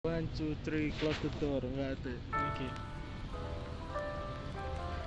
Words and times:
One, 0.00 0.32
two, 0.32 0.56
three, 0.64 0.96
close 0.96 1.20
the 1.20 1.28
door. 1.44 1.60
Enggak 1.60 1.92
ada. 2.00 2.14
Oke. 2.32 2.64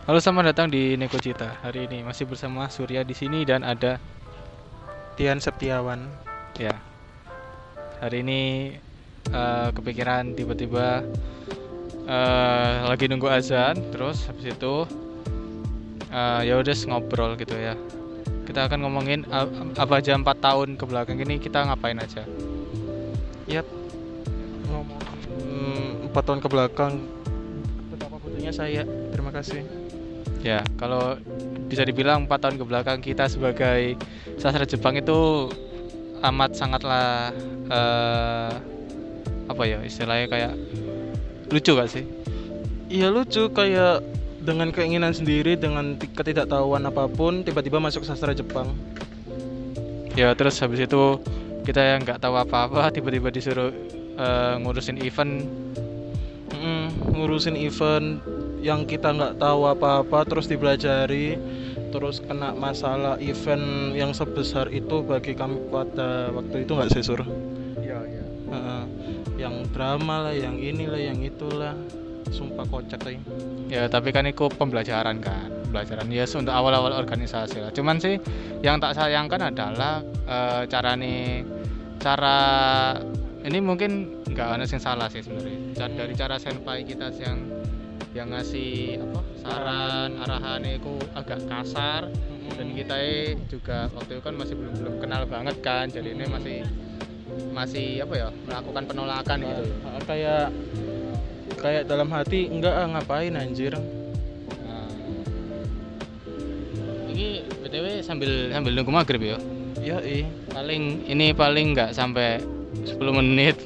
Halo 0.05 0.21
selamat 0.21 0.53
datang 0.53 0.69
di 0.69 0.93
Neko 0.93 1.17
Cita. 1.17 1.49
Hari 1.65 1.89
ini 1.89 2.05
masih 2.05 2.29
bersama 2.29 2.69
Surya 2.69 3.01
di 3.01 3.17
sini 3.17 3.41
dan 3.41 3.65
ada 3.65 3.97
Tian 5.17 5.41
Septiawan. 5.41 6.05
ya. 6.61 6.77
Hari 8.05 8.21
ini 8.21 8.41
eh, 9.33 9.69
kepikiran 9.73 10.37
tiba-tiba 10.37 11.01
eh, 12.05 12.73
lagi 12.85 13.09
nunggu 13.09 13.33
azan, 13.33 13.73
terus 13.89 14.29
habis 14.29 14.53
itu 14.53 14.85
eh, 16.13 16.53
ya 16.53 16.53
udah 16.61 16.77
ngobrol 16.93 17.33
gitu 17.41 17.57
ya. 17.57 17.73
Kita 18.45 18.69
akan 18.69 18.85
ngomongin 18.85 19.25
apa 19.73 19.93
aja 19.97 20.13
4 20.13 20.21
tahun 20.21 20.77
ke 20.77 20.85
belakang 20.85 21.17
ini 21.17 21.41
kita 21.41 21.65
ngapain 21.65 21.97
aja. 21.97 22.29
Yap. 23.49 23.82
Ngomong 24.73 24.99
hmm, 25.29 26.09
empat 26.09 26.23
tahun 26.25 26.39
ke 26.41 26.49
belakang. 26.49 26.93
Betapa 27.93 28.17
butuhnya 28.17 28.49
saya. 28.49 28.83
Terima 29.13 29.29
kasih. 29.29 29.61
Ya, 30.43 30.65
kalau 30.75 31.15
bisa 31.71 31.87
dibilang 31.87 32.27
4 32.27 32.35
tahun 32.37 32.55
ke 32.59 32.65
belakang 32.67 32.99
kita 32.99 33.31
sebagai 33.31 33.95
sastra 34.35 34.67
Jepang 34.67 34.99
itu 34.99 35.49
amat 36.19 36.51
sangatlah 36.53 37.31
eh, 37.71 38.53
apa 39.47 39.63
ya 39.63 39.79
istilahnya 39.83 40.27
kayak 40.27 40.53
lucu 41.49 41.71
gak 41.73 41.89
sih? 41.89 42.03
Iya 42.91 43.09
lucu 43.09 43.49
kayak 43.49 44.03
dengan 44.43 44.69
keinginan 44.75 45.15
sendiri 45.15 45.55
dengan 45.55 45.95
ti- 45.95 46.11
ketidaktahuan 46.11 46.83
apa 46.83 47.07
pun 47.07 47.41
tiba-tiba 47.47 47.79
masuk 47.79 48.03
sastra 48.03 48.35
Jepang. 48.35 48.75
Ya 50.13 50.35
terus 50.35 50.59
habis 50.59 50.83
itu 50.83 51.17
kita 51.63 51.79
yang 51.79 52.03
nggak 52.03 52.19
tahu 52.19 52.35
apa-apa 52.35 52.91
tiba-tiba 52.91 53.31
disuruh 53.31 53.71
eh, 54.17 54.55
ngurusin 54.61 54.97
event. 55.01 55.45
Mm, 56.53 56.87
ngurusin 57.11 57.57
event 57.59 58.23
yang 58.63 58.87
kita 58.87 59.11
nggak 59.11 59.43
tahu 59.43 59.67
apa-apa 59.67 60.23
terus 60.23 60.47
dipelajari 60.47 61.35
terus 61.91 62.23
kena 62.23 62.55
masalah 62.57 63.19
event 63.19 63.93
yang 63.93 64.15
sebesar 64.15 64.71
itu 64.73 65.03
bagi 65.05 65.37
kami 65.37 65.59
pada 65.69 66.33
waktu 66.33 66.65
itu 66.65 66.71
nggak 66.73 66.89
sesur 66.89 67.21
Iya, 67.77 67.99
iya. 68.07 68.23
Heeh. 68.49 68.83
yang 69.37 69.67
drama 69.75 70.29
lah 70.29 70.33
yang 70.33 70.55
inilah 70.57 70.97
yang 70.97 71.19
itulah 71.21 71.75
sumpah 72.33 72.65
kocak 72.65 73.03
ya 73.05 73.19
Ya 73.69 73.83
tapi 73.89 74.13
kan 74.13 74.25
itu 74.25 74.45
pembelajaran 74.53 75.17
kan. 75.21 75.49
Pembelajaran 75.69 76.05
ya 76.13 76.25
untuk 76.29 76.53
awal-awal 76.53 76.93
organisasi 76.93 77.57
lah. 77.65 77.71
Cuman 77.73 77.97
sih 77.97 78.21
yang 78.61 78.77
tak 78.77 78.93
sayangkan 78.93 79.49
adalah 79.49 80.05
eh, 80.29 80.61
cara 80.69 80.93
nih 80.93 81.41
Cara 81.97 82.37
ini 83.43 83.59
mungkin 83.59 84.23
nggak 84.23 84.47
ada 84.55 84.63
yang 84.63 84.79
salah 84.83 85.07
sih 85.11 85.19
sebenarnya. 85.19 85.75
Dari 85.75 86.13
cara 86.15 86.35
senpai 86.39 86.87
kita 86.87 87.11
yang 87.19 87.39
yang 88.15 88.29
ngasih 88.31 89.03
apa 89.03 89.19
saran 89.43 90.09
arahan 90.23 90.63
itu 90.63 90.95
agak 91.11 91.43
kasar. 91.51 92.07
Dan 92.53 92.71
kita 92.77 92.95
juga 93.49 93.89
waktu 93.91 94.19
itu 94.19 94.23
kan 94.23 94.35
masih 94.39 94.55
belum 94.55 94.73
belum 94.79 94.95
kenal 95.03 95.23
banget 95.27 95.55
kan. 95.59 95.91
Jadi 95.91 96.15
ini 96.15 96.23
masih 96.31 96.57
masih 97.51 98.05
apa 98.05 98.13
ya 98.13 98.27
melakukan 98.45 98.83
penolakan 98.85 99.37
gitu 99.41 99.63
Ah, 99.89 100.01
kayak 100.05 100.47
kayak 101.57 101.83
dalam 101.89 102.07
hati 102.13 102.47
enggak 102.47 102.75
ah, 102.77 102.87
ngapain 102.95 103.33
anjir? 103.35 103.73
Nah. 103.75 104.91
Ini 107.11 107.43
btw 107.59 107.85
sambil 108.05 108.53
sambil 108.53 108.71
nunggu 108.71 108.93
maghrib 108.93 109.21
ya. 109.21 109.37
ya 109.83 109.97
Paling 110.53 111.09
ini 111.09 111.33
paling 111.35 111.73
nggak 111.73 111.91
sampai 111.91 112.39
10 112.81 112.97
menit. 113.13 113.57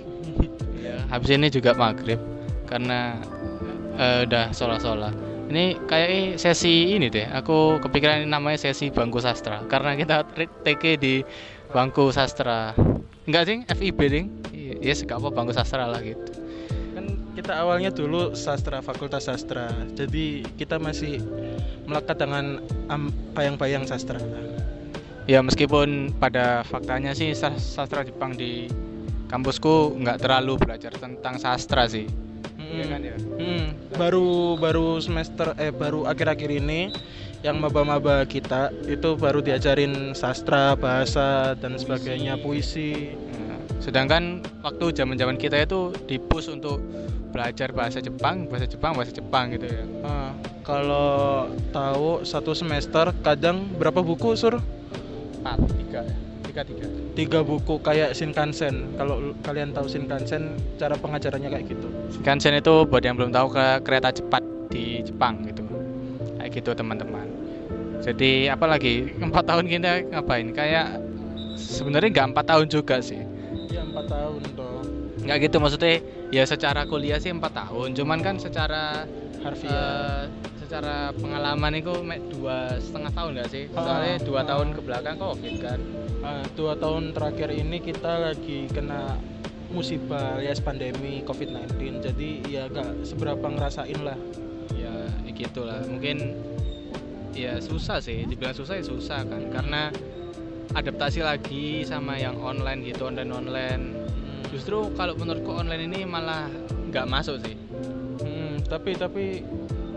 ya, 0.78 1.00
habis 1.08 1.32
ini 1.32 1.48
juga 1.48 1.72
maghrib 1.74 2.20
karena 2.68 3.16
eh, 3.96 4.28
udah 4.28 4.52
sholat-sholat. 4.52 5.16
Ini 5.48 5.80
kayak 5.88 6.36
sesi 6.36 6.92
ini 6.92 7.08
deh. 7.08 7.24
Aku 7.32 7.80
kepikiran 7.80 8.24
ini 8.24 8.28
namanya 8.28 8.60
sesi 8.60 8.92
bangku 8.92 9.24
sastra 9.24 9.64
karena 9.66 9.96
kita 9.96 10.28
TK 10.36 10.84
di 11.00 11.24
bangku 11.72 12.12
sastra. 12.12 12.76
Enggak 13.24 13.44
sih, 13.48 13.58
FIB 13.64 14.00
ding. 14.08 14.28
Iya, 14.52 14.92
yes, 14.92 15.04
gak 15.04 15.20
apa 15.20 15.32
bangku 15.32 15.56
sastra 15.56 15.88
lah 15.88 16.04
gitu. 16.04 16.20
kan 16.92 17.06
kita 17.38 17.54
awalnya 17.62 17.94
dulu 17.94 18.34
sastra 18.34 18.82
fakultas 18.82 19.30
sastra 19.30 19.70
jadi 19.94 20.42
kita 20.58 20.82
masih 20.82 21.22
melekat 21.86 22.18
dengan 22.18 22.58
bayang-bayang 23.38 23.86
sastra 23.86 24.18
Ya 25.28 25.44
meskipun 25.44 26.16
pada 26.18 26.64
faktanya 26.64 27.12
sih 27.12 27.36
sas- 27.36 27.60
sastra 27.60 28.02
Jepang 28.02 28.34
di 28.34 28.72
kampusku 29.28 29.96
nggak 30.00 30.24
terlalu 30.24 30.60
belajar 30.60 30.92
tentang 30.96 31.38
sastra 31.38 31.86
sih. 31.88 32.08
Iya 32.68 32.86
kan 32.92 33.00
ya? 33.00 33.16
Hmm, 33.16 33.68
baru 33.96 34.60
baru 34.60 35.00
semester 35.00 35.56
eh 35.56 35.72
baru 35.72 36.04
akhir-akhir 36.04 36.52
ini 36.52 36.92
yang 37.46 37.62
maba-maba 37.62 38.26
kita 38.26 38.74
itu 38.90 39.14
baru 39.16 39.40
diajarin 39.40 40.12
sastra, 40.18 40.74
bahasa 40.74 41.54
dan 41.56 41.78
sebagainya, 41.78 42.36
puisi. 42.42 43.14
Nah, 43.14 43.62
sedangkan 43.80 44.42
waktu 44.66 44.92
zaman-zaman 44.92 45.38
kita 45.38 45.64
itu 45.64 45.94
dipus 46.10 46.50
untuk 46.50 46.82
belajar 47.30 47.70
bahasa 47.72 48.02
Jepang, 48.02 48.50
bahasa 48.50 48.66
Jepang, 48.66 48.98
bahasa 48.98 49.14
Jepang 49.14 49.54
gitu 49.54 49.70
ya. 49.70 49.84
Ah, 50.02 50.34
kalau 50.66 51.48
tahu 51.70 52.26
satu 52.26 52.58
semester 52.58 53.14
kadang 53.22 53.70
berapa 53.78 54.02
buku 54.02 54.34
sur? 54.34 54.58
Empat, 55.40 55.62
tiga, 55.78 56.02
tiga, 56.58 56.66
tiga. 56.66 56.88
Tiga 57.14 57.40
buku 57.46 57.76
kayak 57.86 58.18
Shinkansen. 58.18 58.98
Kalau 58.98 59.34
kalian 59.46 59.74
tahu 59.74 59.86
Shinkansen, 59.86 60.58
cara 60.82 60.98
pengajarannya 60.98 61.50
kayak 61.54 61.66
gitu. 61.70 61.88
Shinkansen 62.10 62.58
itu 62.58 62.74
buat 62.90 63.04
yang 63.06 63.14
belum 63.18 63.30
tahu 63.30 63.54
ke 63.54 63.66
kereta 63.86 64.10
cepat 64.10 64.42
di 64.74 65.06
Jepang 65.06 65.46
gitu. 65.46 65.62
Kayak 66.42 66.50
gitu 66.58 66.70
teman-teman. 66.74 67.28
Jadi 68.02 68.50
apalagi 68.50 69.14
empat 69.22 69.44
tahun 69.46 69.66
kita 69.70 69.92
ngapain? 70.14 70.48
Kayak 70.54 71.02
sebenarnya 71.58 72.10
nggak 72.14 72.28
empat 72.34 72.46
tahun 72.50 72.66
juga 72.70 72.98
sih. 73.02 73.22
Ya 73.70 73.86
empat 73.86 74.06
tahun 74.10 74.42
toh. 74.58 74.82
nggak 75.18 75.38
gitu 75.50 75.58
maksudnya 75.60 76.00
ya 76.32 76.48
secara 76.48 76.88
kuliah 76.88 77.20
sih 77.20 77.36
empat 77.36 77.52
tahun 77.52 78.00
cuman 78.00 78.24
kan 78.24 78.40
secara 78.40 79.04
Harfiah. 79.44 80.24
eh, 80.24 80.24
secara 80.68 81.16
pengalaman 81.16 81.80
itu 81.80 81.96
mek 82.04 82.20
dua 82.28 82.76
setengah 82.76 83.12
tahun 83.16 83.30
nggak 83.40 83.50
sih? 83.56 83.64
Ah, 83.72 83.88
soalnya 83.88 84.16
dua 84.20 84.44
ah. 84.44 84.46
tahun 84.52 84.68
ke 84.76 84.82
belakang 84.84 85.16
covid 85.16 85.56
kan? 85.64 85.80
Ah, 86.20 86.44
dua 86.60 86.76
tahun 86.76 87.16
terakhir 87.16 87.56
ini 87.56 87.80
kita 87.80 88.12
lagi 88.20 88.68
kena 88.68 89.16
musibah 89.72 90.36
alias 90.36 90.60
pandemi 90.60 91.24
COVID-19 91.24 92.00
jadi 92.00 92.30
ya 92.48 92.64
gak 92.68 93.08
seberapa 93.08 93.48
ngerasain 93.48 94.00
lah. 94.04 94.20
Ya 94.76 94.92
ya 95.24 95.32
gitulah. 95.32 95.80
Mungkin 95.88 96.36
ya 97.32 97.64
susah 97.64 98.04
sih. 98.04 98.28
Dibilang 98.28 98.56
susah 98.56 98.76
ya 98.76 98.84
susah 98.84 99.24
kan? 99.24 99.48
Karena 99.48 99.88
adaptasi 100.76 101.24
lagi 101.24 101.88
sama 101.88 102.20
yang 102.20 102.36
online 102.44 102.84
gitu 102.84 103.08
online 103.08 103.32
online 103.32 103.84
justru 104.52 104.92
kalau 105.00 105.16
menurutku 105.16 105.56
online 105.56 105.88
ini 105.88 106.04
malah 106.04 106.52
nggak 106.92 107.08
masuk 107.08 107.40
sih. 107.40 107.56
Hmm, 108.20 108.60
tapi 108.68 108.92
tapi 109.00 109.26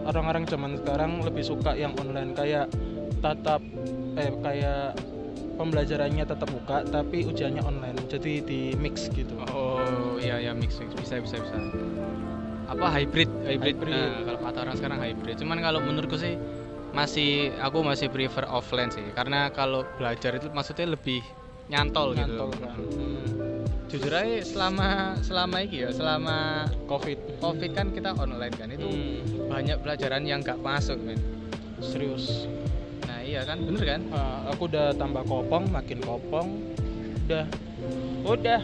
orang-orang 0.06 0.44
zaman 0.48 0.76
sekarang 0.80 1.20
lebih 1.20 1.44
suka 1.44 1.76
yang 1.76 1.92
online 2.00 2.32
kayak 2.32 2.66
tatap 3.20 3.60
eh 4.16 4.32
kayak 4.40 4.96
pembelajarannya 5.60 6.24
tetap 6.24 6.48
muka 6.48 6.80
tapi 6.88 7.28
ujiannya 7.28 7.60
online 7.60 7.96
jadi 8.08 8.40
di 8.40 8.72
mix 8.80 9.12
gitu 9.12 9.36
Oh 9.52 10.16
iya 10.16 10.40
ya 10.40 10.52
mix 10.56 10.80
mix 10.80 10.92
bisa 10.96 11.20
bisa 11.20 11.36
bisa. 11.36 11.56
Apa 12.70 12.86
hybrid 12.86 13.28
hybrid? 13.44 13.76
Hybrid. 13.76 13.92
Nah, 13.92 14.22
kalau 14.24 14.38
kata 14.46 14.58
orang 14.62 14.76
sekarang 14.78 14.98
hybrid. 15.02 15.36
Cuman 15.42 15.58
kalau 15.58 15.82
menurutku 15.82 16.16
sih 16.16 16.38
masih 16.90 17.54
aku 17.58 17.82
masih 17.86 18.10
prefer 18.10 18.46
offline 18.50 18.90
sih 18.90 19.04
karena 19.14 19.50
kalau 19.54 19.86
belajar 19.98 20.34
itu 20.38 20.50
maksudnya 20.50 20.90
lebih 20.90 21.22
nyantol, 21.70 22.18
Nyantol 22.18 22.50
gitu. 22.50 22.62
kan. 22.66 22.78
Hmm, 22.78 23.26
Jujur 23.90 24.14
aja 24.14 24.38
selama 24.46 25.18
selama 25.18 25.56
ini 25.66 25.82
ya 25.82 25.90
selama 25.90 26.62
covid 26.86 27.18
covid 27.42 27.70
kan 27.74 27.90
kita 27.90 28.14
online 28.14 28.54
kan 28.54 28.70
itu 28.70 28.86
Hmm, 28.86 29.50
banyak 29.50 29.82
pelajaran 29.82 30.22
yang 30.22 30.40
nggak 30.40 30.62
masuk 30.62 30.94
men. 31.02 31.18
serius 31.82 32.46
Nah 33.02 33.18
iya 33.18 33.42
kan 33.42 33.58
bener 33.58 33.82
kan? 33.82 34.00
Ah, 34.14 34.46
aku 34.46 34.70
udah 34.70 34.94
tambah 34.94 35.26
kopong 35.26 35.66
makin 35.68 35.98
kopong 36.00 36.48
udah 37.26 37.44
udah 38.22 38.60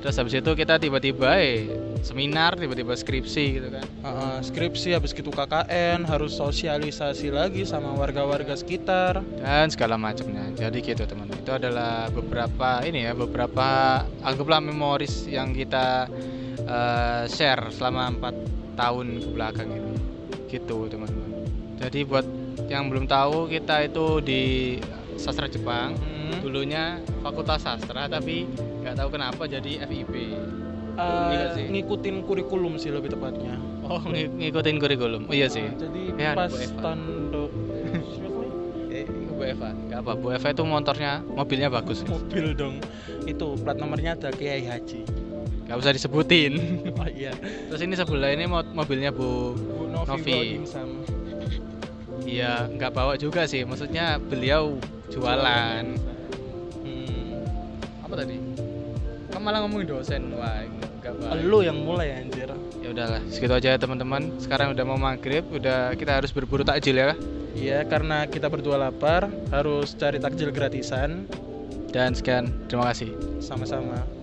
Terus 0.00 0.16
habis 0.16 0.32
itu 0.32 0.50
kita 0.56 0.80
tiba-tiba 0.80 1.36
eh 1.36 1.68
seminar 2.00 2.56
tiba-tiba 2.56 2.96
skripsi 2.96 3.44
gitu 3.60 3.68
kan. 3.68 3.86
Ah, 4.02 4.38
skripsi 4.40 4.96
habis 4.96 5.12
gitu 5.12 5.28
KKN 5.28 6.08
harus 6.08 6.36
sosialisasi 6.36 7.30
lagi 7.32 7.62
sama 7.68 7.92
warga-warga 7.94 8.56
sekitar 8.56 9.20
dan 9.40 9.68
segala 9.68 10.00
macamnya. 10.00 10.48
Jadi 10.56 10.80
gitu 10.80 11.04
teman. 11.04 11.28
Itu 11.32 11.56
adalah 11.56 12.08
beberapa 12.10 12.82
ini 12.84 13.06
ya 13.08 13.12
beberapa 13.12 14.00
anggaplah 14.24 14.60
memoris 14.64 15.28
yang 15.28 15.52
kita 15.52 16.08
eh, 16.64 17.24
share 17.28 17.68
selama 17.72 18.16
empat 18.16 18.34
tahun 18.74 19.20
ke 19.20 19.28
belakang 19.32 19.68
ini. 19.68 19.94
Gitu 20.48 20.88
teman-teman. 20.88 21.30
Jadi 21.80 22.00
buat 22.04 22.26
yang 22.68 22.92
belum 22.92 23.08
tahu 23.08 23.48
kita 23.48 23.88
itu 23.88 24.20
di 24.20 24.42
sastra 25.16 25.48
Jepang. 25.48 25.96
Hmm. 25.96 26.40
Dulunya 26.40 27.00
fakultas 27.20 27.64
sastra 27.64 28.08
tapi 28.08 28.48
nggak 28.80 28.96
tahu 28.96 29.08
kenapa 29.12 29.44
jadi 29.44 29.84
FIB. 29.84 30.14
Sih. 31.50 31.66
ngikutin 31.68 32.16
kurikulum 32.22 32.74
sih 32.76 32.90
lebih 32.90 33.10
tepatnya. 33.10 33.54
Oh, 33.82 33.98
ng- 34.00 34.38
ngikutin 34.38 34.76
kurikulum. 34.76 35.22
Oh, 35.26 35.34
iya 35.34 35.46
sih. 35.46 35.64
Nah, 35.64 35.74
jadi 35.76 36.02
Ya, 36.14 36.30
pas 36.32 36.52
tanduk 36.76 37.50
Eh, 38.90 39.06
Bu 39.06 39.42
Eva. 39.42 39.70
Enggak 39.70 39.98
apa, 40.02 40.12
Bu 40.14 40.26
Eva 40.30 40.48
itu 40.48 40.62
motornya, 40.62 41.12
mobilnya 41.24 41.68
bagus. 41.68 42.02
mobil 42.04 42.52
dong. 42.52 42.82
Itu 43.24 43.54
plat 43.56 43.74
nomornya 43.74 44.14
ada 44.14 44.30
Kiai 44.30 44.62
Haji. 44.62 45.06
Gak 45.64 45.76
usah 45.76 45.94
disebutin. 45.94 46.58
Oh 46.92 47.06
iya. 47.06 47.30
Terus 47.70 47.80
ini 47.80 47.94
sebelah 47.94 48.30
ini 48.30 48.44
mo- 48.44 48.66
mobilnya 48.66 49.10
Bu 49.10 49.54
Bu 49.54 49.86
Novi, 49.86 50.10
Novi. 50.10 50.38
Iya, 52.20 52.66
nggak 52.68 52.90
bawa 52.90 53.14
juga 53.14 53.46
sih. 53.46 53.62
Maksudnya 53.62 54.18
beliau 54.20 54.76
jualan. 55.08 55.84
Hmm. 56.82 57.42
Apa 58.02 58.14
tadi? 58.16 58.36
Kamu 59.30 59.40
malah 59.40 59.62
ngomongin 59.62 59.86
dosen. 59.88 60.34
Wah, 60.34 60.66
nggak 61.00 61.14
baik. 61.16 61.42
Lu 61.48 61.58
yang 61.64 61.78
mulai 61.80 62.20
anjir. 62.20 62.52
Ya 62.80 62.88
udahlah, 62.92 63.20
segitu 63.32 63.52
aja 63.56 63.68
ya 63.74 63.78
teman-teman. 63.80 64.36
Sekarang 64.36 64.76
udah 64.76 64.84
mau 64.84 65.00
maghrib, 65.00 65.44
udah 65.48 65.96
kita 65.96 66.20
harus 66.20 66.30
berburu 66.30 66.62
takjil 66.62 66.96
ya. 66.96 67.16
Iya, 67.56 67.82
karena 67.88 68.30
kita 68.30 68.46
berdua 68.46 68.78
lapar, 68.78 69.26
harus 69.50 69.90
cari 69.98 70.22
takjil 70.22 70.54
gratisan 70.54 71.26
Dan 71.90 72.14
sekian, 72.14 72.46
terima 72.70 72.86
kasih. 72.94 73.10
sama-sama. 73.42 74.19